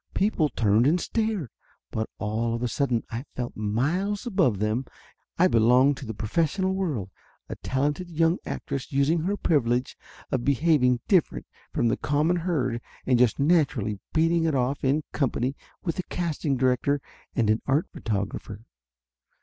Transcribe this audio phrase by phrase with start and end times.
[0.15, 1.51] People turned and stared.
[1.91, 4.85] But all of a sudden I felt miles above them;
[5.37, 7.11] I belonged to the professional world.
[7.49, 9.95] A tal ented young actress using her privilege
[10.31, 15.55] of behaving different from the common herd and just naturally beating it off in company
[15.83, 16.99] with a casting director
[17.35, 18.61] and a art photographer.